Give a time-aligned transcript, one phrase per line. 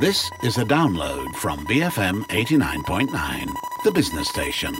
[0.00, 3.46] This is a download from BFM 89.9,
[3.82, 4.72] the business station.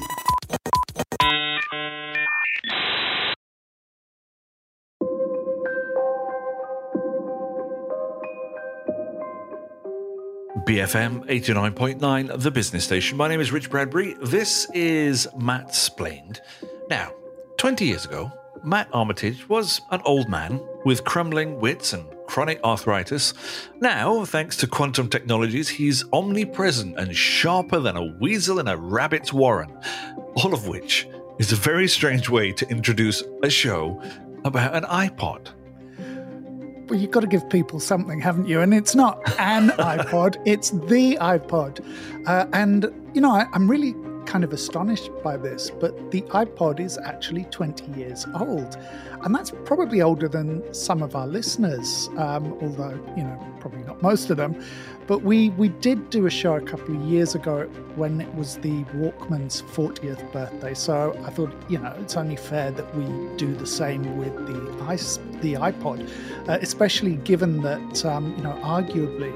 [10.64, 13.18] BFM 89.9, the business station.
[13.18, 14.14] My name is Rich Bradbury.
[14.22, 16.38] This is Mattsplained.
[16.90, 17.12] Now,
[17.56, 18.30] 20 years ago,
[18.62, 22.06] Matt Armitage was an old man with crumbling wits and
[22.38, 23.34] chronic arthritis.
[23.80, 29.32] Now, thanks to quantum technologies, he's omnipresent and sharper than a weasel in a rabbit's
[29.32, 29.76] warren.
[30.36, 31.08] All of which
[31.40, 34.00] is a very strange way to introduce a show
[34.44, 35.48] about an iPod.
[36.88, 38.60] Well, you've got to give people something, haven't you?
[38.60, 41.84] And it's not an iPod, it's the iPod.
[42.24, 43.94] Uh, and, you know, I, I'm really
[44.28, 48.76] kind of astonished by this, but the iPod is actually 20 years old.
[49.24, 54.02] And that's probably older than some of our listeners, um, although, you know, probably not
[54.02, 54.62] most of them.
[55.06, 57.62] But we, we did do a show a couple of years ago
[57.96, 60.74] when it was the Walkman's 40th birthday.
[60.74, 63.04] So I thought, you know, it's only fair that we
[63.38, 66.06] do the same with the, the iPod,
[66.46, 69.32] uh, especially given that, um, you know, arguably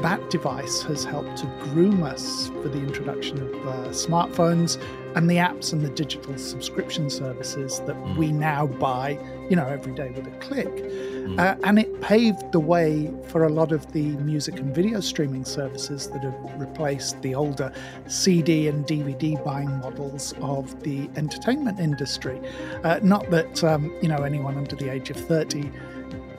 [0.00, 4.82] that device has helped to groom us for the introduction of uh, smartphones
[5.14, 8.16] and the apps and the digital subscription services that mm.
[8.16, 10.74] we now buy, you know, every day with a click.
[10.74, 11.38] Mm.
[11.38, 15.44] Uh, and it paved the way for a lot of the music and video streaming
[15.44, 17.72] services that have replaced the older
[18.06, 22.40] CD and DVD buying models of the entertainment industry.
[22.82, 25.70] Uh, not that, um, you know, anyone under the age of 30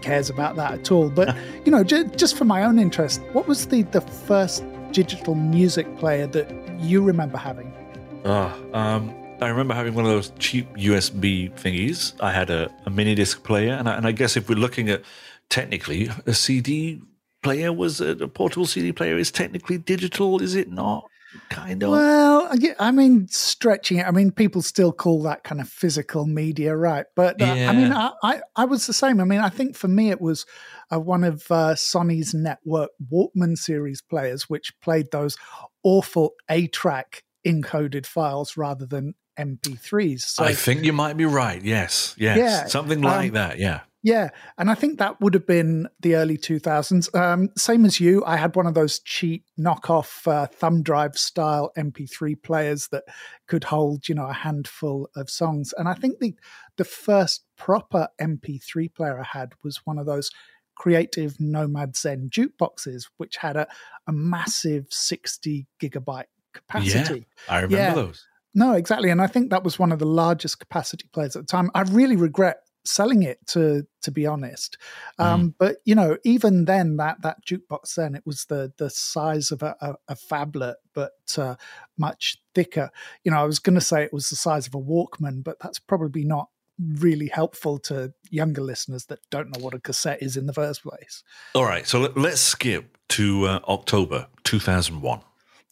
[0.04, 1.10] cares about that at all.
[1.10, 5.36] But you know, j- just for my own interest, what was the the first digital
[5.36, 6.48] music player that
[6.80, 7.74] you remember having?
[8.26, 12.14] Oh, um, I remember having one of those cheap USB thingies.
[12.22, 14.90] I had a, a mini disc player, and I, and I guess if we're looking
[14.90, 15.02] at
[15.50, 17.02] technically a CD
[17.42, 21.10] player was a, a portable CD player is technically digital, is it not?
[21.50, 21.92] Kind of.
[21.92, 24.06] Well, yeah, I mean, stretching it.
[24.06, 27.06] I mean, people still call that kind of physical media, right?
[27.16, 27.70] But uh, yeah.
[27.70, 29.20] I mean, I, I, I, was the same.
[29.20, 30.46] I mean, I think for me, it was
[30.94, 35.38] uh, one of uh, Sony's network Walkman series players, which played those
[35.84, 40.22] awful ATRAC encoded files rather than MP3s.
[40.22, 41.62] So, I think you might be right.
[41.62, 43.60] Yes, yes, yeah, something like um, that.
[43.60, 43.82] Yeah.
[44.06, 47.16] Yeah, and I think that would have been the early 2000s.
[47.16, 51.72] Um, same as you, I had one of those cheap knockoff uh, thumb drive style
[51.78, 53.06] MP3 players that
[53.48, 55.74] could hold, you know, a handful of songs.
[55.78, 56.36] And I think the
[56.76, 60.32] the first proper MP3 player I had was one of those
[60.76, 63.68] creative Nomad Zen jukeboxes, which had a,
[64.08, 67.28] a massive 60 gigabyte capacity.
[67.48, 67.94] Yeah, I remember yeah.
[67.94, 68.28] those.
[68.56, 69.10] No, exactly.
[69.10, 71.72] And I think that was one of the largest capacity players at the time.
[71.74, 74.78] I really regret selling it to to be honest.
[75.18, 75.54] Um, mm.
[75.58, 79.64] but you know even then that that jukebox then it was the the size of
[79.64, 81.56] a, a, a phablet but uh,
[81.98, 82.90] much thicker.
[83.24, 85.60] You know i was going to say it was the size of a walkman but
[85.60, 86.50] that's probably not
[86.80, 90.84] really helpful to younger listeners that don't know what a cassette is in the first
[90.84, 91.24] place.
[91.56, 95.22] All right so let, us skip to uh, october 2001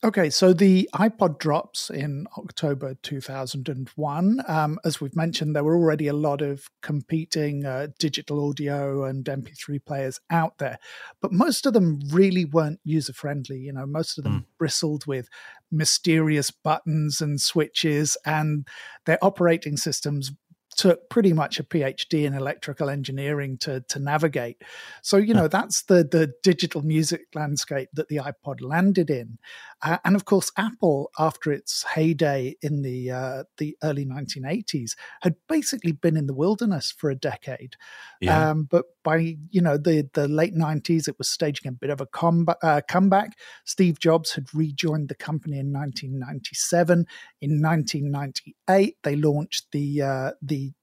[0.03, 4.41] Okay, so the iPod drops in October 2001.
[4.47, 9.23] Um, as we've mentioned, there were already a lot of competing uh, digital audio and
[9.23, 10.79] MP3 players out there,
[11.21, 13.59] but most of them really weren't user friendly.
[13.59, 14.45] You know, most of them mm.
[14.57, 15.29] bristled with
[15.71, 18.67] mysterious buttons and switches, and
[19.05, 20.31] their operating systems
[20.77, 24.61] took pretty much a PhD in electrical engineering to to navigate.
[25.01, 29.37] So you know that's the the digital music landscape that the iPod landed in,
[29.83, 35.35] uh, and of course Apple, after its heyday in the uh, the early 1980s, had
[35.47, 37.75] basically been in the wilderness for a decade.
[38.19, 38.51] Yeah.
[38.51, 42.01] Um, but by you know the the late 90s, it was staging a bit of
[42.01, 43.37] a comb- uh, comeback.
[43.65, 47.05] Steve Jobs had rejoined the company in 1997.
[47.41, 50.73] In 1998, they launched the uh, the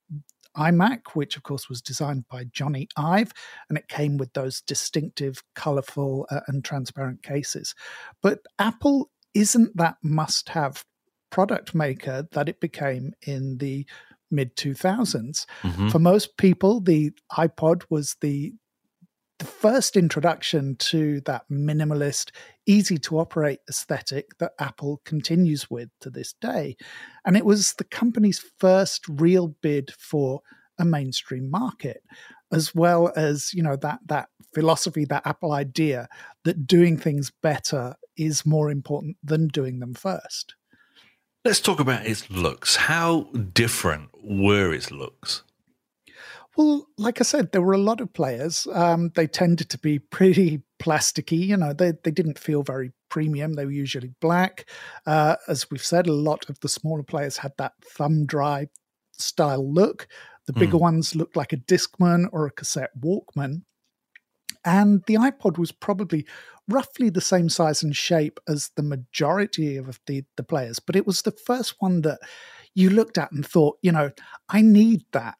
[0.56, 3.32] iMac, which of course was designed by Jony Ive,
[3.68, 7.74] and it came with those distinctive, colorful, uh, and transparent cases.
[8.22, 10.84] But Apple isn't that must have
[11.30, 13.86] product maker that it became in the
[14.30, 15.46] mid 2000s.
[15.62, 15.88] Mm-hmm.
[15.88, 18.54] For most people, the iPod was the
[19.38, 22.30] the first introduction to that minimalist,
[22.66, 26.76] easy to operate aesthetic that Apple continues with to this day.
[27.24, 30.40] And it was the company's first real bid for
[30.78, 32.02] a mainstream market,
[32.52, 36.08] as well as, you know, that that philosophy, that Apple idea
[36.44, 40.54] that doing things better is more important than doing them first.
[41.44, 42.76] Let's talk about its looks.
[42.76, 45.44] How different were its looks?
[46.58, 48.66] Well, like I said, there were a lot of players.
[48.72, 51.46] Um, they tended to be pretty plasticky.
[51.46, 53.52] You know, they they didn't feel very premium.
[53.52, 54.68] They were usually black.
[55.06, 58.70] Uh, as we've said, a lot of the smaller players had that thumb drive
[59.12, 60.08] style look.
[60.46, 60.80] The bigger mm.
[60.80, 63.62] ones looked like a Discman or a cassette Walkman.
[64.64, 66.26] And the iPod was probably
[66.68, 71.06] roughly the same size and shape as the majority of the, the players, but it
[71.06, 72.18] was the first one that
[72.74, 74.10] you looked at and thought, you know,
[74.48, 75.36] I need that.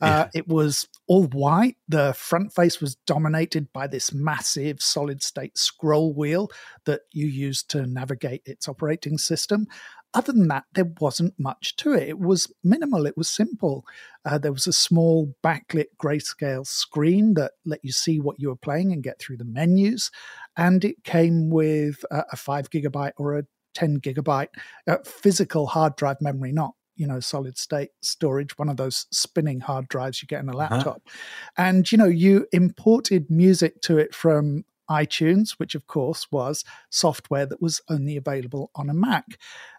[0.00, 1.76] Uh, It was all white.
[1.88, 6.50] The front face was dominated by this massive solid state scroll wheel
[6.84, 9.66] that you used to navigate its operating system.
[10.14, 12.08] Other than that, there wasn't much to it.
[12.08, 13.84] It was minimal, it was simple.
[14.24, 18.56] Uh, there was a small backlit grayscale screen that let you see what you were
[18.56, 20.10] playing and get through the menus.
[20.56, 23.44] And it came with a, a five gigabyte or a
[23.74, 24.48] 10 gigabyte
[24.88, 29.60] uh, physical hard drive memory, not you know solid state storage one of those spinning
[29.60, 30.74] hard drives you get in a uh-huh.
[30.74, 31.52] laptop uh-huh.
[31.58, 37.46] and you know you imported music to it from iTunes which of course was software
[37.46, 39.38] that was only available on a Mac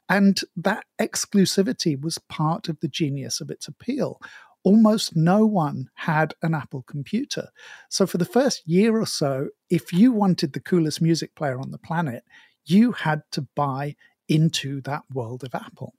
[0.10, 4.20] and that exclusivity was part of the genius of its appeal
[4.68, 7.48] almost no one had an Apple computer.
[7.90, 11.72] So, for the first year or so, if you wanted the coolest music player on
[11.72, 12.26] the planet,
[12.66, 13.96] you had to buy
[14.28, 15.94] into that world of Apple.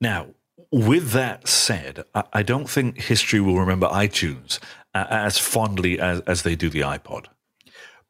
[0.00, 0.28] Now,
[0.70, 4.58] with that said, I don't think history will remember iTunes
[4.94, 7.26] uh, as fondly as, as they do the iPod.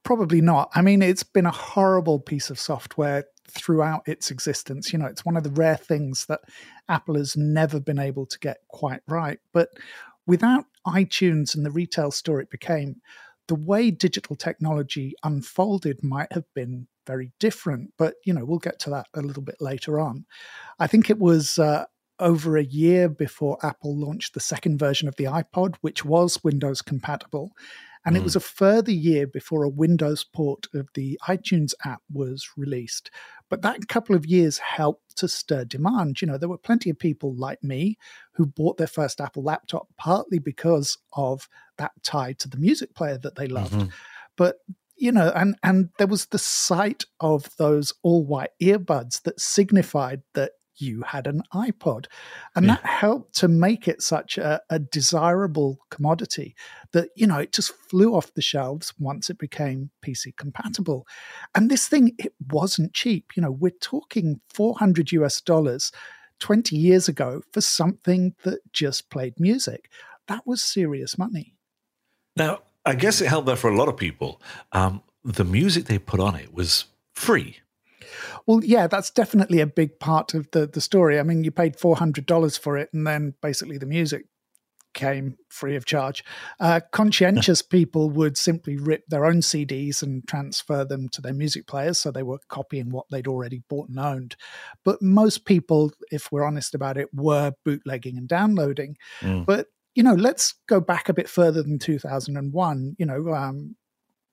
[0.02, 0.70] Probably not.
[0.74, 4.92] I mean, it's been a horrible piece of software throughout its existence.
[4.92, 6.40] You know, it's one of the rare things that
[6.88, 9.38] Apple has never been able to get quite right.
[9.52, 9.70] But
[10.26, 13.00] without iTunes and the retail store it became,
[13.48, 17.92] the way digital technology unfolded might have been very different.
[17.98, 20.26] But, you know, we'll get to that a little bit later on.
[20.78, 21.86] I think it was uh,
[22.20, 26.82] over a year before Apple launched the second version of the iPod, which was Windows
[26.82, 27.50] compatible.
[28.04, 28.20] And mm.
[28.20, 28.38] it was hmm.
[28.38, 33.10] a further year before a Windows port of the iTunes app was released.
[33.50, 36.20] But that couple of years helped to stir demand.
[36.20, 37.98] You know, there were plenty of people like me
[38.32, 43.18] who bought their first Apple laptop partly because of that tie to the music player
[43.18, 43.74] that they loved.
[43.74, 43.88] Mm-hmm.
[44.36, 44.58] But
[44.98, 50.22] you know, and and there was the sight of those all white earbuds that signified
[50.34, 52.06] that you had an iPod.
[52.54, 52.74] And yeah.
[52.76, 56.54] that helped to make it such a, a, desirable commodity
[56.92, 61.06] that, you know, it just flew off the shelves once it became PC compatible.
[61.54, 63.32] And this thing, it wasn't cheap.
[63.36, 65.92] You know, we're talking 400 US dollars
[66.40, 69.90] 20 years ago for something that just played music.
[70.28, 71.54] That was serious money.
[72.36, 74.40] Now, I guess it helped there for a lot of people.
[74.72, 77.58] Um, the music they put on it was free.
[78.46, 81.20] Well, yeah, that's definitely a big part of the the story.
[81.20, 84.24] I mean, you paid four hundred dollars for it, and then basically the music
[84.94, 86.24] came free of charge.
[86.58, 91.66] Uh, conscientious people would simply rip their own CDs and transfer them to their music
[91.66, 94.34] players, so they were copying what they'd already bought and owned.
[94.82, 98.96] But most people, if we're honest about it, were bootlegging and downloading.
[99.20, 99.44] Mm.
[99.44, 102.96] But you know, let's go back a bit further than 2001.
[102.98, 103.76] You know, um,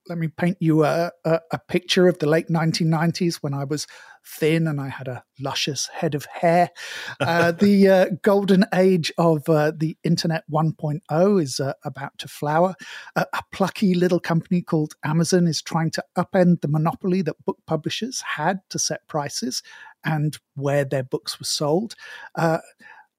[0.08, 3.86] let me paint you a, a, a, picture of the late 1990s when I was
[4.24, 6.70] thin and I had a luscious head of hair.
[7.20, 12.74] Uh, the uh, golden age of uh, the Internet 1.0 is uh, about to flower.
[13.14, 18.22] a plucky little company called Amazon is trying to upend the monopoly that book publishers
[18.36, 19.62] had to set prices
[20.04, 21.94] and where their books were sold.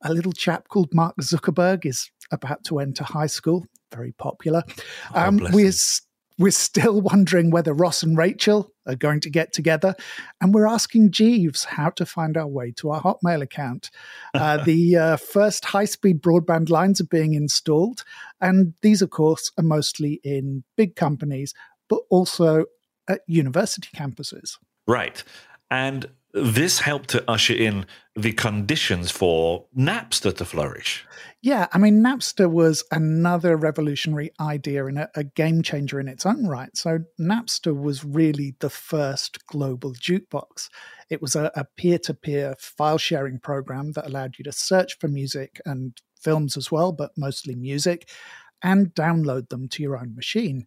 [0.04, 4.64] A little chap called Mark Zuckerberg is about to enter high school, very popular.
[5.14, 5.72] Oh, um, we're
[6.38, 9.96] we're still wondering whether Ross and Rachel are going to get together.
[10.40, 13.90] And we're asking Jeeves how to find our way to our Hotmail account.
[14.34, 18.04] Uh, the uh, first high speed broadband lines are being installed.
[18.40, 21.56] And these, of course, are mostly in big companies,
[21.90, 22.66] but also
[23.08, 24.58] at university campuses.
[24.86, 25.24] Right.
[25.72, 26.08] And
[26.42, 31.06] this helped to usher in the conditions for Napster to flourish.
[31.42, 36.26] Yeah, I mean, Napster was another revolutionary idea and a, a game changer in its
[36.26, 36.76] own right.
[36.76, 40.70] So, Napster was really the first global jukebox.
[41.10, 45.08] It was a peer to peer file sharing program that allowed you to search for
[45.08, 48.10] music and films as well, but mostly music,
[48.62, 50.66] and download them to your own machine.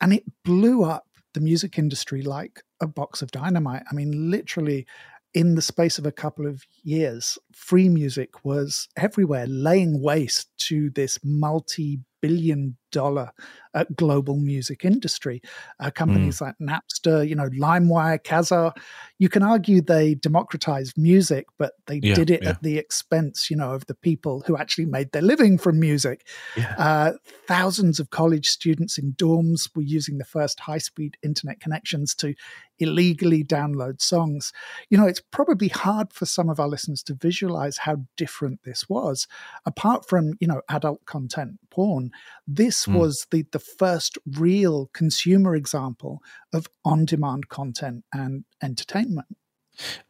[0.00, 3.82] And it blew up the music industry like a box of dynamite.
[3.90, 4.86] I mean, literally,
[5.34, 10.90] in the space of a couple of years, free music was everywhere, laying waste to
[10.90, 13.32] this multi billion dollar
[13.74, 15.42] uh, global music industry.
[15.80, 16.46] Uh, companies mm.
[16.46, 18.72] like Napster, you know, LimeWire, Kazaa.
[19.18, 22.50] You can argue they democratized music, but they yeah, did it yeah.
[22.50, 26.26] at the expense, you know, of the people who actually made their living from music.
[26.56, 26.74] Yeah.
[26.78, 27.12] Uh,
[27.46, 32.34] thousands of college students in dorms were using the first high-speed internet connections to
[32.78, 34.52] illegally download songs.
[34.88, 38.88] You know, it's probably hard for some of our listeners to visualize how different this
[38.88, 39.26] was.
[39.66, 42.10] Apart from, you know, adult content porn,
[42.46, 42.98] this mm.
[42.98, 46.20] was the, the first real consumer example
[46.52, 49.26] of on demand content and entertainment.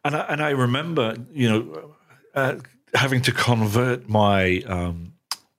[0.05, 1.95] And I, and I remember, you know,
[2.35, 2.57] uh,
[2.95, 5.15] having to convert my, um,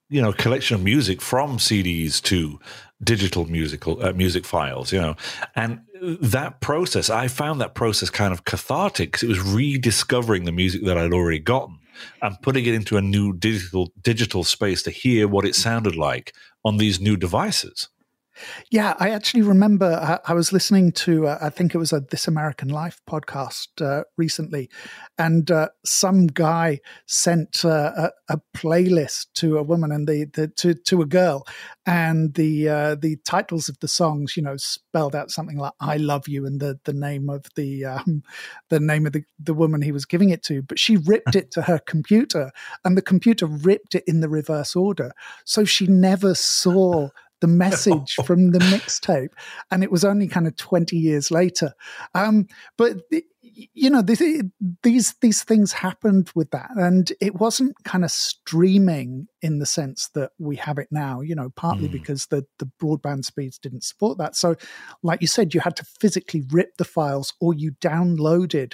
[0.10, 2.60] you know, collection of music from CDs to
[3.06, 5.16] digital musical uh, music files, you know,
[5.56, 5.82] and
[6.22, 10.84] that process, I found that process kind of cathartic because it was rediscovering the music
[10.86, 11.80] that I'd already gotten
[12.22, 16.34] and putting it into a new digital digital space to hear what it sounded like
[16.64, 17.90] on these new devices.
[18.70, 22.02] Yeah, I actually remember uh, I was listening to, uh, I think it was a
[22.02, 24.70] This American Life podcast uh, recently,
[25.18, 30.48] and uh, some guy sent uh, a, a, playlist to a woman and the, the
[30.48, 31.46] to to a girl,
[31.86, 35.98] and the uh, the titles of the songs, you know, spelled out something like "I
[35.98, 38.24] love you" and the the name of the um,
[38.70, 41.52] the name of the the woman he was giving it to, but she ripped it
[41.52, 42.52] to her computer,
[42.84, 45.12] and the computer ripped it in the reverse order,
[45.46, 47.10] so she never saw
[47.42, 49.30] the message from the mixtape,
[49.72, 51.74] and it was only kind of twenty years later.
[52.14, 52.98] Um, but
[53.74, 54.22] you know, this,
[54.84, 60.10] these these things happened with that, and it wasn't kind of streaming in the sense
[60.16, 61.22] that we have it now.
[61.22, 61.94] You know, partly mm.
[61.94, 64.36] because the the broadband speeds didn't support that.
[64.36, 64.56] So,
[65.04, 68.74] like you said, you had to physically rip the files, or you downloaded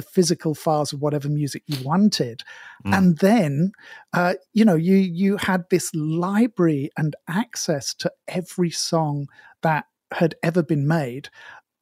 [0.00, 2.42] the physical files of whatever music you wanted
[2.86, 2.96] mm.
[2.96, 3.70] and then
[4.14, 9.26] uh, you know you you had this library and access to every song
[9.62, 11.28] that had ever been made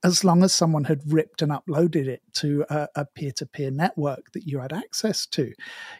[0.04, 4.46] as long as someone had ripped and uploaded it to a, a, peer-to-peer network that
[4.46, 5.52] you had access to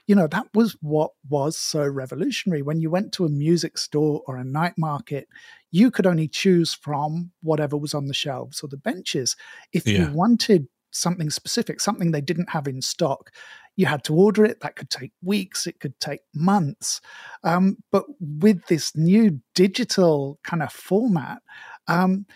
[0.09, 4.23] you know that was what was so revolutionary when you went to a music store
[4.27, 5.29] or a night market
[5.71, 9.37] you could only choose from whatever was on the shelves or the benches
[9.73, 9.99] if yeah.
[10.01, 10.67] you wanted
[10.99, 13.31] something specific, something they didn't have in stock.
[13.76, 14.61] You had to order it.
[14.61, 15.67] That could take weeks.
[15.67, 17.00] It could take months.
[17.45, 21.43] Um, but with this new digital kind of format,
[21.87, 22.26] um,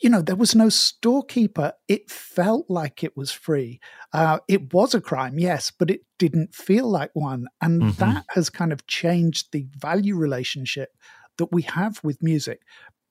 [0.00, 1.72] you know, there was no storekeeper.
[1.86, 3.80] It felt like it was free.
[4.12, 7.48] Uh, it was a crime, yes, but it didn't feel like one.
[7.60, 8.00] And mm-hmm.
[8.00, 10.96] that has kind of changed the value relationship
[11.36, 12.60] that we have with music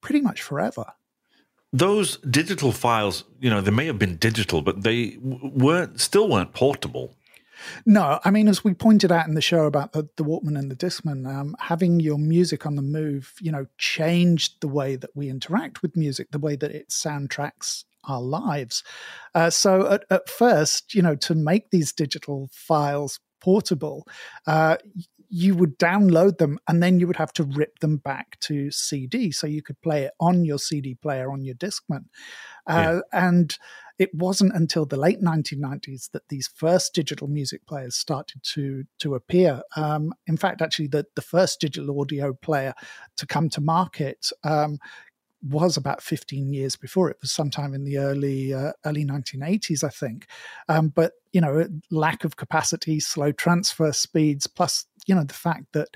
[0.01, 0.93] pretty much forever
[1.71, 6.53] those digital files, you know, they may have been digital, but they weren't still weren't
[6.53, 7.13] portable.
[7.85, 10.71] No, I mean, as we pointed out in the show about the, the Walkman and
[10.71, 15.09] the Discman, um, having your music on the move, you know, changed the way that
[15.13, 18.83] we interact with music, the way that it soundtracks our lives.
[19.35, 24.07] Uh, so at, at, first, you know, to make these digital files portable,
[24.47, 24.77] uh,
[25.29, 29.31] you would download them and then you would have to rip them back to CD
[29.31, 32.05] so you could play it on your CD player on your Discman.
[32.67, 33.27] Uh, yeah.
[33.29, 33.55] And
[33.99, 39.13] it wasn't until the late 1990s that these first digital music players started to to
[39.13, 39.61] appear.
[39.75, 42.73] Um, in fact, actually, the, the first digital audio player
[43.17, 44.79] to come to market um,
[45.43, 47.09] was about 15 years before.
[47.09, 50.27] It was sometime in the early uh, early 1980s, I think.
[50.69, 55.65] Um, but you know, lack of capacity, slow transfer speeds, plus you know the fact
[55.73, 55.89] that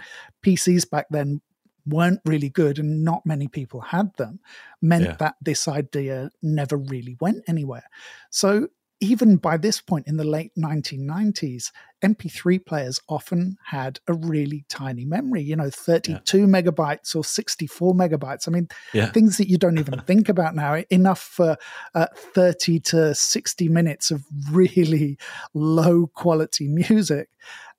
[0.44, 1.42] PCs back then
[1.86, 4.40] weren't really good and not many people had them
[4.82, 5.16] meant yeah.
[5.20, 7.84] that this idea never really went anywhere.
[8.30, 8.70] So
[9.04, 15.04] even by this point in the late 1990s, MP3 players often had a really tiny
[15.04, 16.46] memory, you know, 32 yeah.
[16.46, 18.48] megabytes or 64 megabytes.
[18.48, 19.12] I mean, yeah.
[19.12, 21.58] things that you don't even think about now, enough for
[21.94, 25.18] uh, 30 to 60 minutes of really
[25.54, 27.30] low quality music.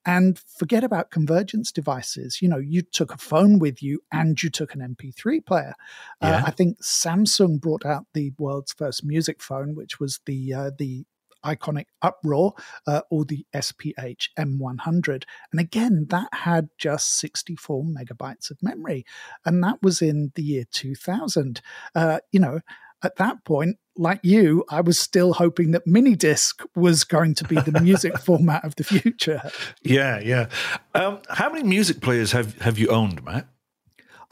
[0.07, 2.39] And forget about convergence devices.
[2.39, 5.73] You know, you took a phone with you and you took an MP3 player.
[6.21, 6.37] Uh, yeah.
[6.37, 10.71] Uh, I think Samsung brought out the world's first music phone, which was the uh,
[10.77, 11.07] the
[11.45, 12.53] iconic Uproar
[12.87, 15.23] uh, or the SPH M100.
[15.51, 19.05] And again, that had just 64 megabytes of memory.
[19.45, 21.61] And that was in the year 2000.
[21.93, 22.59] Uh, you know,
[23.03, 27.43] at that point, like you, I was still hoping that mini disc was going to
[27.45, 29.41] be the music format of the future.
[29.83, 30.47] Yeah, yeah.
[30.93, 33.47] Um, how many music players have, have you owned, Matt?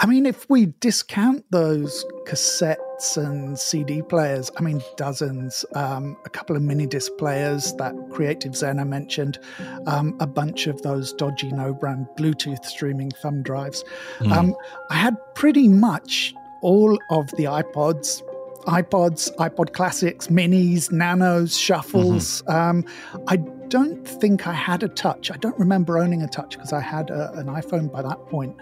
[0.04, 6.30] I mean, if we discount those cassettes and CD players, I mean, dozens, um, a
[6.30, 9.40] couple of mini disc players that Creative Zen I mentioned,
[9.88, 13.86] um, a bunch of those dodgy no brand Bluetooth streaming thumb drives.
[14.20, 14.32] Mm.
[14.34, 14.56] Um,
[14.90, 18.24] I had pretty much all of the iPods
[18.66, 22.42] iPods, iPod Classics, Minis, Nanos, Shuffles.
[22.44, 22.52] Mm-hmm.
[22.52, 22.86] Um,
[23.28, 23.38] I
[23.74, 25.32] don't think I had a touch.
[25.32, 28.56] I don't remember owning a touch because I had a, an iPhone by that point.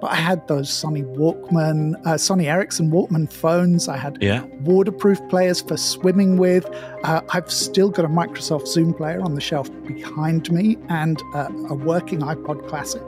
[0.00, 3.88] But I had those Sony Walkman, uh, Sony Ericsson Walkman phones.
[3.88, 4.44] I had yeah.
[4.60, 6.66] waterproof players for swimming with.
[7.02, 11.48] Uh, I've still got a Microsoft Zune player on the shelf behind me and uh,
[11.70, 13.02] a working iPod Classic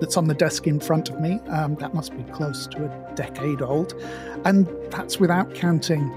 [0.00, 1.40] that's on the desk in front of me.
[1.48, 3.94] Um, that must be close to a decade old.
[4.44, 6.08] And that's without counting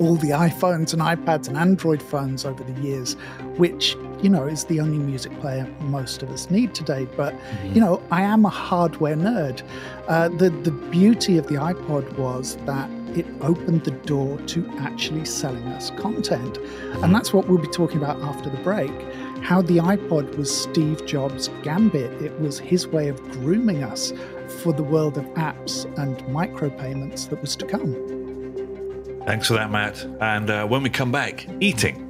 [0.00, 3.14] all the iPhones and iPads and Android phones over the years,
[3.58, 7.06] which, you know, is the only music player most of us need today.
[7.16, 7.74] But, mm-hmm.
[7.74, 9.62] you know, I am a hardware nerd.
[10.08, 15.24] Uh, the, the beauty of the iPod was that it opened the door to actually
[15.24, 16.54] selling us content.
[16.54, 17.04] Mm-hmm.
[17.04, 18.92] And that's what we'll be talking about after the break.
[19.42, 22.10] How the iPod was Steve Jobs' gambit.
[22.22, 24.12] It was his way of grooming us
[24.62, 27.94] for the world of apps and micropayments that was to come.
[29.26, 30.04] Thanks for that, Matt.
[30.20, 32.09] And uh, when we come back, eating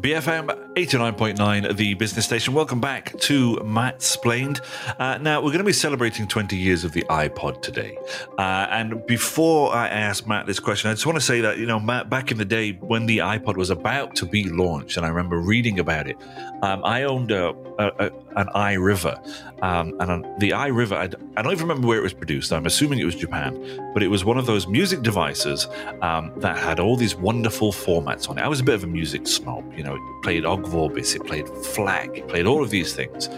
[0.00, 2.54] BFM 89.9, the business station.
[2.54, 4.60] Welcome back to Mattsplained.
[4.96, 7.98] Uh, now, we're going to be celebrating 20 years of the iPod today.
[8.38, 11.66] Uh, and before I ask Matt this question, I just want to say that, you
[11.66, 15.04] know, Matt, back in the day when the iPod was about to be launched, and
[15.04, 16.16] I remember reading about it,
[16.62, 19.18] um, I owned a, a, a, an iRiver.
[19.62, 21.04] Um, and the iRiver, I,
[21.36, 22.52] I, don't even remember where it was produced.
[22.52, 25.66] I'm assuming it was Japan, but it was one of those music devices
[26.02, 28.42] um, that had all these wonderful formats on it.
[28.42, 31.24] I was a bit of a music snob, you know, it played Ogg Vorbis, it
[31.26, 33.28] played FLAC, it played all of these things.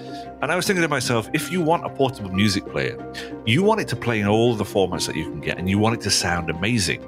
[0.43, 2.97] And I was thinking to myself, if you want a portable music player,
[3.45, 5.79] you want it to play in all the formats that you can get, and you
[5.79, 7.03] want it to sound amazing.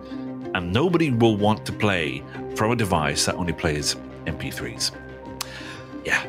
[0.55, 2.23] And nobody will want to play
[2.57, 4.91] from a device that only plays MP3s.
[6.05, 6.23] Yeah.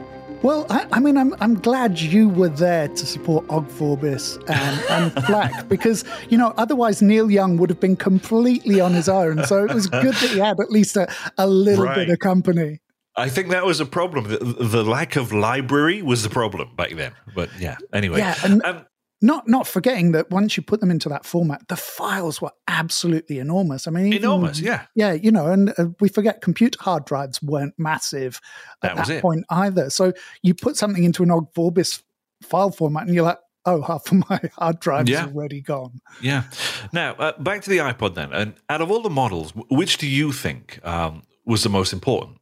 [0.44, 4.82] Well, I, I, mean, I'm, I'm glad you were there to support Ogg Vorbis and,
[4.90, 9.46] and FLAC because, you know, otherwise Neil Young would have been completely on his own.
[9.46, 11.96] So it was good that he had at least a, a little right.
[11.96, 12.82] bit of company.
[13.16, 14.28] I think that was a problem.
[14.28, 17.14] The, the, lack of library was the problem back then.
[17.36, 18.20] But yeah, anyway.
[18.20, 18.86] Yeah, and um,
[19.22, 23.40] not not forgetting that once you put them into that format, the files were absolutely
[23.40, 23.88] enormous.
[23.88, 25.14] I mean, even, enormous, yeah, yeah.
[25.14, 28.42] You know, and uh, we forget computer hard drives weren't massive
[28.84, 29.90] at that, that point either.
[29.90, 32.02] So you put something into an Ogg Vorbis
[32.42, 35.28] file format, and you're like, oh, half of my hard drive yeah.
[35.28, 36.02] is already gone.
[36.22, 36.44] Yeah.
[36.92, 38.34] Now, uh, back to the iPod then.
[38.34, 42.38] And out of all the models, which do you think um, was the most important?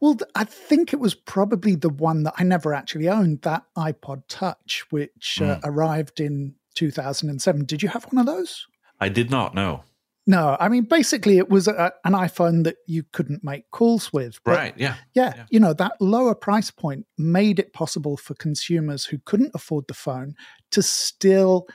[0.00, 4.22] Well, I think it was probably the one that I never actually owned, that iPod
[4.28, 5.48] Touch, which mm.
[5.48, 5.60] uh, hmm.
[5.64, 7.64] arrived in 2007.
[7.64, 8.66] Did you have one of those?
[9.00, 9.84] I did not, know.
[10.26, 14.38] No, I mean, basically, it was a, an iPhone that you couldn't make calls with.
[14.46, 14.96] right, yeah.
[15.14, 15.32] yeah.
[15.34, 19.88] Yeah, you know, that lower price point made it possible for consumers who couldn't afford
[19.88, 20.34] the phone
[20.70, 21.66] to still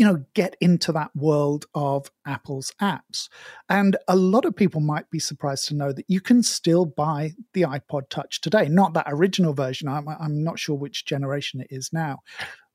[0.00, 3.28] you know, get into that world of Apple's apps.
[3.68, 7.32] And a lot of people might be surprised to know that you can still buy
[7.52, 8.66] the iPod Touch today.
[8.66, 9.88] Not that original version.
[9.88, 12.20] I'm, I'm not sure which generation it is now,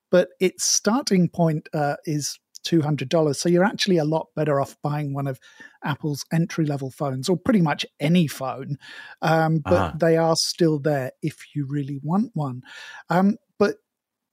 [0.08, 3.34] but its starting point uh, is $200.
[3.34, 5.40] So you're actually a lot better off buying one of
[5.82, 8.76] Apple's entry level phones or pretty much any phone.
[9.20, 9.92] Um, but uh-huh.
[9.98, 12.62] they are still there if you really want one.
[13.10, 13.36] Um,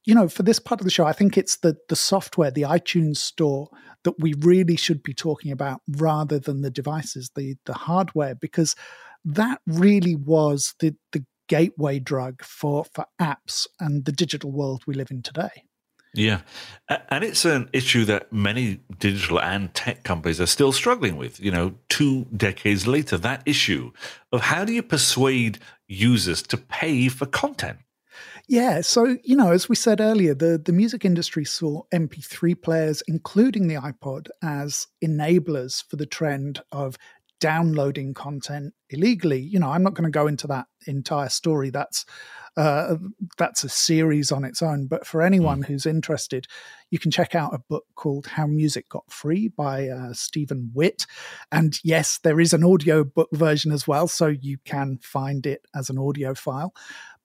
[0.05, 2.63] you know, for this part of the show, I think it's the the software, the
[2.63, 3.69] iTunes store
[4.03, 8.75] that we really should be talking about rather than the devices, the the hardware, because
[9.25, 14.93] that really was the the gateway drug for for apps and the digital world we
[14.93, 15.63] live in today.
[16.13, 16.41] Yeah.
[17.09, 21.39] And it's an issue that many digital and tech companies are still struggling with.
[21.39, 23.91] You know, two decades later, that issue
[24.31, 27.79] of how do you persuade users to pay for content?
[28.47, 33.01] Yeah, so you know, as we said earlier, the the music industry saw MP3 players,
[33.08, 36.97] including the iPod, as enablers for the trend of
[37.39, 39.41] downloading content illegally.
[39.41, 41.69] You know, I'm not going to go into that entire story.
[41.69, 42.06] That's
[42.56, 42.95] uh,
[43.38, 44.88] that's a series on its own.
[44.88, 45.65] But for anyone mm.
[45.65, 46.47] who's interested,
[46.91, 51.06] you can check out a book called How Music Got Free by uh, Stephen Witt.
[51.51, 55.65] And yes, there is an audio book version as well, so you can find it
[55.75, 56.73] as an audio file.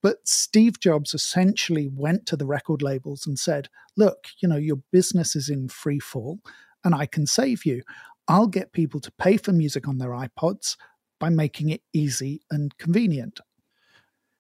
[0.02, 4.78] But Steve Jobs essentially went to the record labels and said, Look, you know, your
[4.92, 6.38] business is in free fall
[6.84, 7.82] and I can save you.
[8.28, 10.76] I'll get people to pay for music on their iPods
[11.18, 13.40] by making it easy and convenient.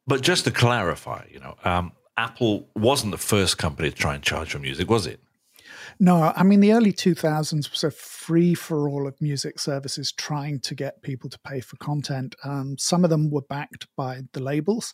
[0.06, 4.22] But just to clarify, you know, um, Apple wasn't the first company to try and
[4.22, 5.20] charge for music, was it?
[6.00, 10.60] No, I mean, the early 2000s was a free for all of music services trying
[10.60, 12.34] to get people to pay for content.
[12.44, 14.92] Um, some of them were backed by the labels,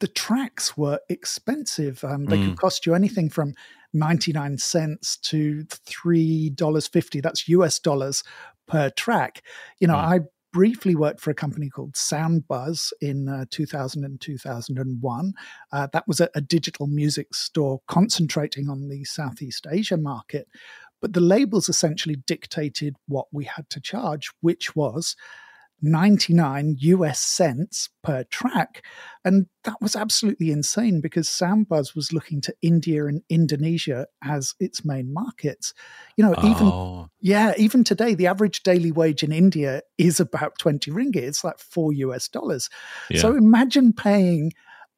[0.00, 2.04] the tracks were expensive.
[2.04, 2.48] Um, they mm.
[2.48, 3.54] could cost you anything from
[3.92, 7.22] 99 cents to $3.50.
[7.22, 8.22] That's US dollars
[8.66, 9.42] per track.
[9.78, 9.98] You know, mm.
[9.98, 10.20] I
[10.52, 15.34] briefly worked for a company called Soundbuzz in uh, 2000 and 2001.
[15.72, 20.48] Uh, that was a, a digital music store concentrating on the Southeast Asia market.
[21.00, 25.14] But the labels essentially dictated what we had to charge, which was
[25.82, 28.84] 99 US cents per track.
[29.24, 34.84] And that was absolutely insane because Soundbuzz was looking to India and Indonesia as its
[34.84, 35.74] main markets.
[36.16, 37.10] You know, even, oh.
[37.20, 41.16] yeah, even today, the average daily wage in India is about 20 ringgit.
[41.16, 42.70] It's like four US dollars.
[43.10, 43.20] Yeah.
[43.20, 44.52] So imagine paying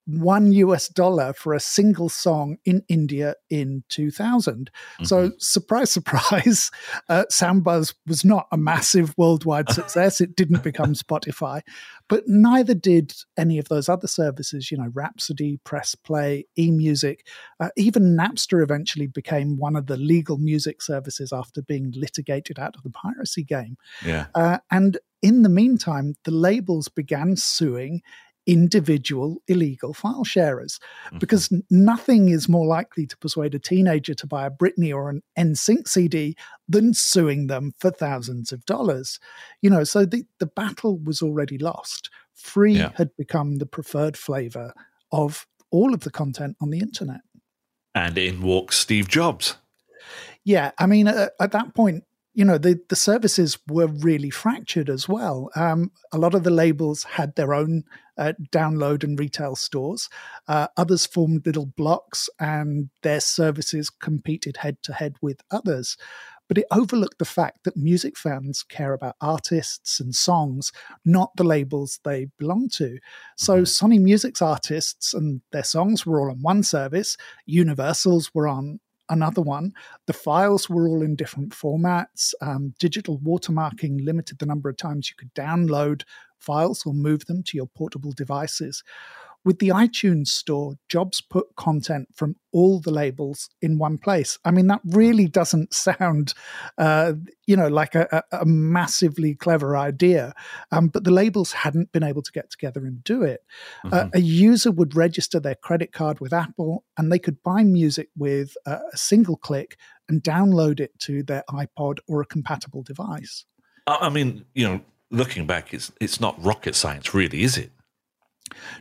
[0.09, 4.71] one US dollar for a single song in India in 2000.
[4.71, 5.05] Mm-hmm.
[5.05, 6.71] So, surprise, surprise,
[7.09, 10.21] uh, Soundbuzz was not a massive worldwide success.
[10.21, 11.61] it didn't become Spotify,
[12.09, 17.18] but neither did any of those other services, you know, Rhapsody, Press Play, eMusic.
[17.61, 22.77] Uh, even Napster eventually became one of the legal music services after being litigated out
[22.77, 23.77] of the piracy game.
[24.05, 24.27] Yeah.
[24.35, 28.03] Uh, and in the meantime, the labels began suing
[28.48, 31.18] individual illegal file sharers mm-hmm.
[31.18, 35.22] because nothing is more likely to persuade a teenager to buy a Britney or an
[35.38, 36.34] NSYNC CD
[36.66, 39.20] than suing them for thousands of dollars.
[39.61, 42.08] You know, so the, the battle was already lost.
[42.34, 42.92] Free yeah.
[42.96, 44.72] had become the preferred flavor
[45.12, 47.20] of all of the content on the internet.
[47.94, 49.56] And in walks Steve Jobs.
[50.44, 52.04] Yeah, I mean, at that point,
[52.38, 55.51] you know the the services were really fractured as well.
[55.57, 57.83] Um, a lot of the labels had their own
[58.16, 60.09] uh, download and retail stores.
[60.46, 65.96] Uh, others formed little blocks, and their services competed head to head with others.
[66.46, 70.70] But it overlooked the fact that music fans care about artists and songs,
[71.05, 73.01] not the labels they belong to.
[73.37, 73.64] So mm-hmm.
[73.64, 77.16] Sony Music's artists and their songs were all on one service.
[77.46, 78.79] Universal's were on
[79.11, 79.73] another one.
[80.07, 82.35] The files were all in different formats.
[82.40, 86.03] Um, digital watermarking limited the number of times you could download
[86.38, 88.83] files or move them to your portable devices.
[89.44, 94.38] With the iTunes store, Jobs put content from all the labels in one place.
[94.44, 96.35] I mean, that really doesn't sound,
[96.77, 97.14] uh,
[97.46, 100.35] you know, like a, a massively clever idea.
[100.70, 103.40] Um, but the labels hadn't been able to get together and do it.
[103.85, 103.94] Mm-hmm.
[103.94, 108.09] Uh, a user would register their credit card with Apple, and they could buy music
[108.16, 113.44] with a single click and download it to their iPod or a compatible device.
[113.87, 117.72] I mean, you know, looking back, it's it's not rocket science, really, is it?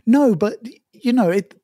[0.06, 0.60] No, but
[0.92, 1.60] you know it.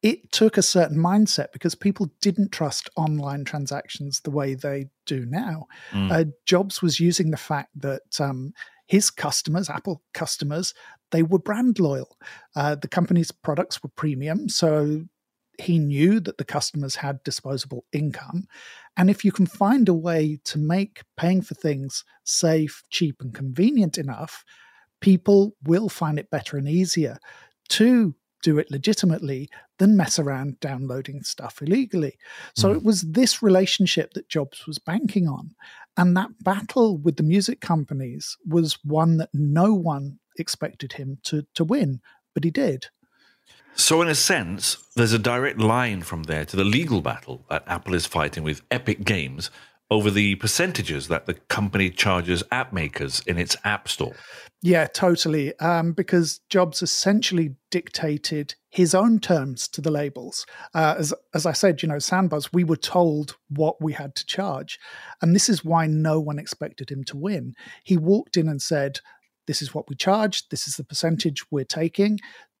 [0.00, 5.26] It took a certain mindset because people didn't trust online transactions the way they do
[5.26, 5.66] now.
[5.90, 6.12] Mm.
[6.12, 8.52] Uh, Jobs was using the fact that um,
[8.86, 10.72] his customers, Apple customers,
[11.10, 12.16] they were brand loyal.
[12.54, 15.04] Uh, the company's products were premium, so
[15.58, 18.46] he knew that the customers had disposable income.
[18.96, 23.34] And if you can find a way to make paying for things safe, cheap, and
[23.34, 24.44] convenient enough,
[25.00, 27.18] people will find it better and easier
[27.70, 32.16] to do it legitimately than mess around downloading stuff illegally.
[32.54, 32.76] So mm.
[32.76, 35.54] it was this relationship that Jobs was banking on.
[35.96, 41.44] And that battle with the music companies was one that no one expected him to,
[41.54, 42.00] to win,
[42.34, 42.86] but he did.
[43.74, 47.62] So, in a sense, there's a direct line from there to the legal battle that
[47.68, 49.52] Apple is fighting with Epic Games
[49.90, 54.14] over the percentages that the company charges app makers in its app store.
[54.60, 55.56] Yeah, totally.
[55.60, 60.44] Um, because Jobs essentially dictated his own terms to the labels.
[60.74, 64.26] Uh, as as I said, you know, Soundbuzz, we were told what we had to
[64.26, 64.78] charge,
[65.22, 67.54] and this is why no one expected him to win.
[67.84, 68.98] He walked in and said,
[69.46, 70.48] "This is what we charge.
[70.48, 72.18] This is the percentage we're taking."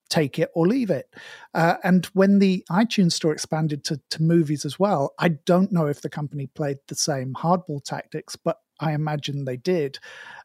[0.08, 1.14] Take it or leave it.
[1.54, 5.86] Uh, and when the iTunes store expanded to, to movies as well, I don't know
[5.86, 9.98] if the company played the same hardball tactics, but I imagine they did.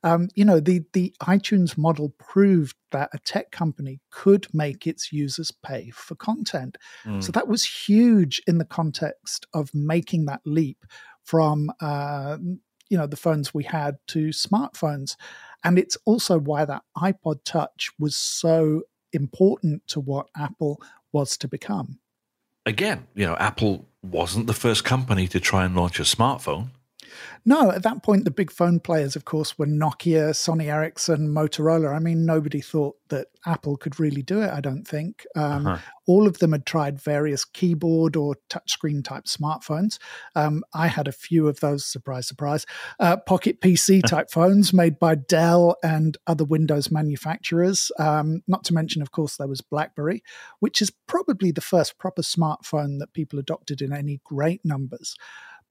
[0.04, 5.12] Um, you know, the the iTunes model proved that a tech company could make its
[5.12, 6.78] users pay for content.
[7.06, 7.24] Mm.
[7.24, 10.86] So that was huge in the context of making that leap
[11.24, 12.38] from uh,
[12.90, 15.16] you know the phones we had to smartphones,
[15.64, 18.82] and it's also why that iPod Touch was so
[19.14, 22.00] important to what Apple was to become.
[22.66, 26.70] Again, you know, Apple wasn't the first company to try and launch a smartphone.
[27.46, 31.94] No, at that point, the big phone players, of course, were Nokia, Sony Ericsson, Motorola.
[31.94, 35.26] I mean, nobody thought that Apple could really do it, I don't think.
[35.36, 35.82] Um, uh-huh.
[36.06, 40.00] All of them had tried various keyboard or touchscreen type smartphones.
[40.36, 42.66] Um, I had a few of those, surprise, surprise,
[43.00, 47.92] uh, pocket PC type phones made by Dell and other Windows manufacturers.
[48.00, 50.24] Um, not to mention, of course, there was Blackberry,
[50.60, 55.16] which is probably the first proper smartphone that people adopted in any great numbers.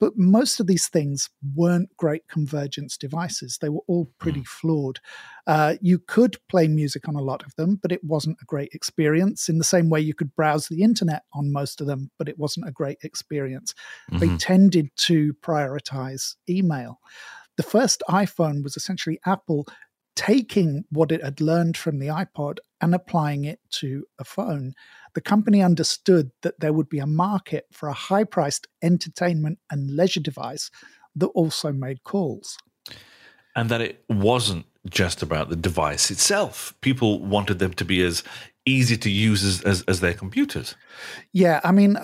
[0.02, 3.58] But most of these things weren't great convergence devices.
[3.60, 4.46] They were all pretty mm.
[4.48, 4.98] flawed.
[5.46, 8.70] Uh, you could play music on a lot of them, but it wasn't a great
[8.72, 9.48] experience.
[9.48, 12.36] In the same way, you could browse the internet on most of them, but it
[12.36, 13.74] wasn't a great experience.
[14.10, 14.18] Mm-hmm.
[14.18, 16.98] They tended to prioritize email.
[17.56, 19.68] The first iPhone was essentially Apple
[20.16, 24.74] taking what it had learned from the iPod and applying it to a phone
[25.14, 29.90] the company understood that there would be a market for a high priced entertainment and
[29.90, 30.70] leisure device
[31.16, 32.56] that also made calls.
[33.54, 36.74] And that it wasn't just about the device itself.
[36.80, 38.22] People wanted them to be as
[38.64, 40.74] easy to use as, as, as their computers.
[41.32, 41.96] Yeah, I mean,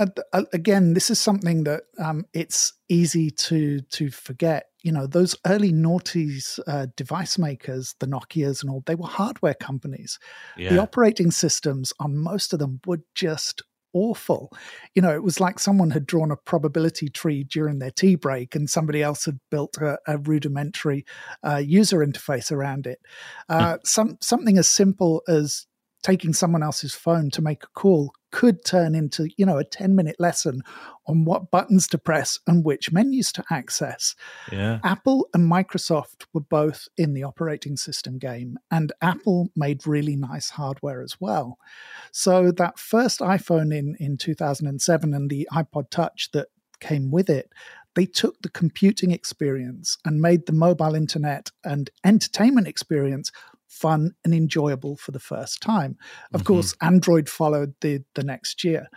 [0.52, 4.67] again, this is something that um, it's easy to to forget.
[4.82, 9.54] You know, those early noughties uh, device makers, the Nokia's and all, they were hardware
[9.54, 10.18] companies.
[10.56, 10.70] Yeah.
[10.70, 13.62] The operating systems on most of them were just
[13.92, 14.52] awful.
[14.94, 18.54] You know, it was like someone had drawn a probability tree during their tea break
[18.54, 21.04] and somebody else had built a, a rudimentary
[21.42, 23.00] uh, user interface around it.
[23.48, 23.78] Uh, mm.
[23.84, 25.66] some, something as simple as
[26.02, 29.94] taking someone else's phone to make a call could turn into you know a 10
[29.94, 30.62] minute lesson
[31.06, 34.14] on what buttons to press and which menus to access
[34.52, 34.78] yeah.
[34.84, 40.50] apple and microsoft were both in the operating system game and apple made really nice
[40.50, 41.58] hardware as well
[42.12, 46.48] so that first iphone in in 2007 and the ipod touch that
[46.80, 47.52] came with it
[47.94, 53.32] they took the computing experience and made the mobile internet and entertainment experience
[53.68, 55.96] fun and enjoyable for the first time.
[56.32, 56.54] Of mm-hmm.
[56.54, 58.88] course, Android followed the, the next year.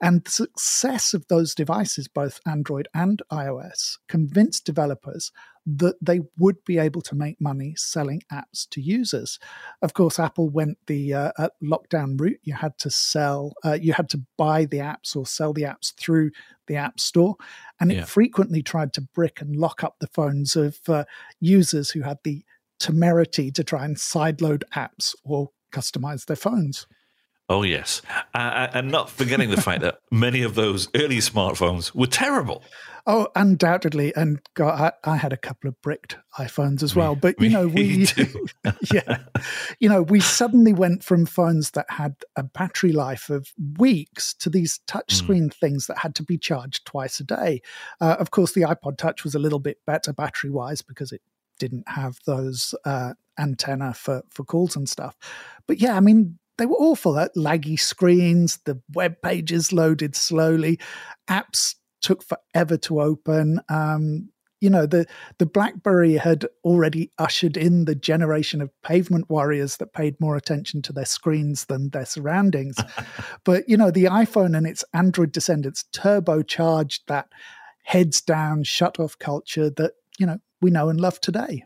[0.00, 5.30] And the success of those devices, both Android and iOS, convinced developers
[5.66, 9.38] that they would be able to make money selling apps to users.
[9.82, 12.40] Of course, Apple went the uh, lockdown route.
[12.42, 15.94] You had to sell, uh, you had to buy the apps or sell the apps
[15.98, 16.30] through
[16.66, 17.36] the App Store.
[17.78, 21.04] And it frequently tried to brick and lock up the phones of uh,
[21.40, 22.44] users who had the
[22.80, 26.86] temerity to try and sideload apps or customize their phones.
[27.50, 28.00] Oh, yes.
[28.32, 32.62] Uh, and not forgetting the fact that many of those early smartphones were terrible.
[33.08, 34.14] Oh, undoubtedly.
[34.14, 37.16] And God, I, I had a couple of bricked iPhones as well.
[37.16, 38.06] But, you know, we,
[38.92, 39.18] yeah,
[39.80, 44.48] you know, we suddenly went from phones that had a battery life of weeks to
[44.48, 45.54] these touchscreen mm.
[45.54, 47.62] things that had to be charged twice a day.
[48.00, 51.22] Uh, of course, the iPod Touch was a little bit better battery wise because it
[51.60, 55.16] didn't have those uh, antenna for for calls and stuff.
[55.68, 57.14] But yeah, I mean, they were awful.
[57.36, 60.80] Laggy screens, the web pages loaded slowly,
[61.28, 63.60] apps took forever to open.
[63.68, 65.06] Um, you know, the
[65.38, 70.82] the BlackBerry had already ushered in the generation of pavement warriors that paid more attention
[70.82, 72.76] to their screens than their surroundings.
[73.44, 77.28] but you know, the iPhone and its Android descendants turbocharged that
[77.84, 81.64] heads down, shut off culture that you know we know and love today.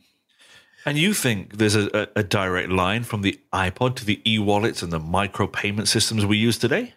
[0.87, 4.83] And you think there's a, a direct line from the iPod to the e wallets
[4.83, 6.94] and the micro payment systems we use today?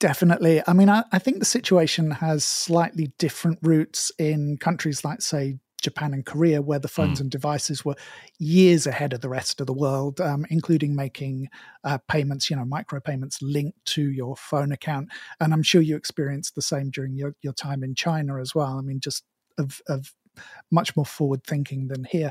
[0.00, 0.62] Definitely.
[0.66, 5.58] I mean, I, I, think the situation has slightly different roots in countries like, say,
[5.82, 7.22] Japan and Korea, where the phones mm.
[7.22, 7.96] and devices were
[8.38, 11.48] years ahead of the rest of the world, um, including making
[11.84, 15.08] uh, payments, you know, micropayments linked to your phone account.
[15.40, 18.78] And I'm sure you experienced the same during your, your time in China as well.
[18.78, 19.24] I mean, just
[19.56, 20.12] of, of
[20.70, 22.30] much more forward thinking than here.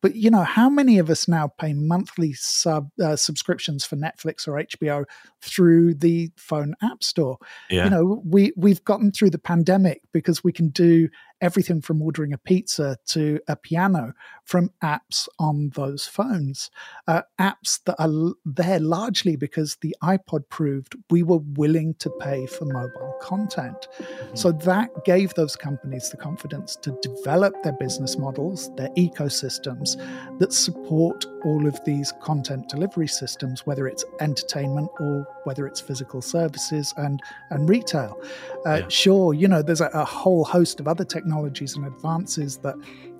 [0.00, 4.46] But you know, how many of us now pay monthly sub uh, subscriptions for Netflix
[4.46, 5.04] or HBO
[5.40, 7.38] through the phone app store?
[7.70, 7.84] Yeah.
[7.84, 11.08] You know, we we've gotten through the pandemic because we can do
[11.40, 14.12] everything from ordering a pizza to a piano
[14.44, 16.70] from apps on those phones.
[17.06, 22.46] Uh, apps that are there largely because the iPod proved we were willing to pay
[22.46, 23.88] for mobile content.
[23.98, 24.36] Mm-hmm.
[24.36, 29.96] So that gave those companies the confidence to develop their business models, their ecosystems
[30.38, 36.20] that support all of these content delivery systems, whether it's entertainment or whether it's physical
[36.20, 38.20] services and, and retail.
[38.66, 38.88] Uh, yeah.
[38.88, 42.74] Sure, you know, there's a, a whole host of other technologies and advances that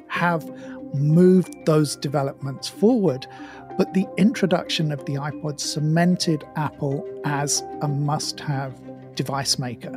[0.08, 0.48] have
[0.94, 3.26] moved those developments forward.
[3.76, 8.74] But the introduction of the iPod cemented Apple as a must have
[9.14, 9.92] device maker.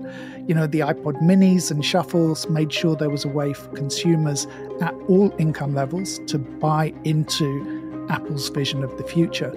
[0.48, 4.48] You know, the iPod minis and shuffles made sure there was a way for consumers
[4.82, 9.52] at all income levels to buy into Apple's vision of the future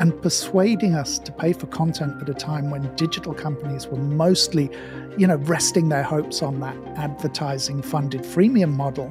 [0.00, 4.70] and persuading us to pay for content at a time when digital companies were mostly,
[5.16, 9.10] you know, resting their hopes on that advertising funded freemium model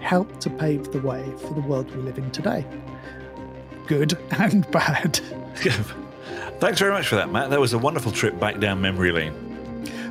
[0.00, 2.64] helped to pave the way for the world we live in today.
[3.86, 5.16] Good and bad.
[6.60, 7.50] Thanks very much for that, Matt.
[7.50, 9.49] That was a wonderful trip back down memory lane.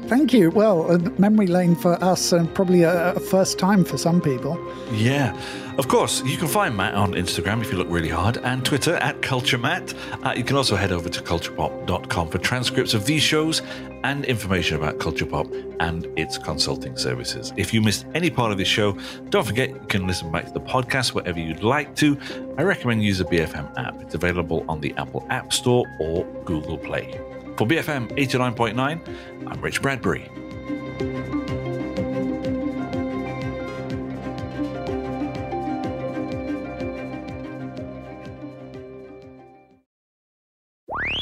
[0.10, 0.50] Thank you.
[0.50, 4.58] Well, memory lane for us and probably a, a first time for some people.
[4.92, 5.40] Yeah.
[5.78, 8.96] Of course, you can find Matt on Instagram if you look really hard and Twitter
[8.96, 10.26] at KulturMatt.
[10.26, 13.62] Uh, you can also head over to kulturpop.com for transcripts of these shows
[14.04, 17.54] and information about Kulturpop and its consulting services.
[17.56, 18.98] If you missed any part of this show,
[19.30, 22.18] don't forget you can listen back to the podcast wherever you'd like to.
[22.58, 24.02] I recommend use the BFM app.
[24.02, 27.39] It's available on the Apple App Store or Google Play.
[27.60, 30.30] For BFM 89.9, I'm Rich Bradbury.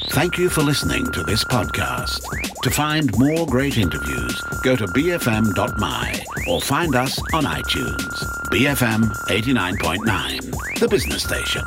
[0.09, 2.21] Thank you for listening to this podcast.
[2.61, 8.23] To find more great interviews, go to bfm.my or find us on iTunes.
[8.51, 11.63] BFM 89.9, the business station.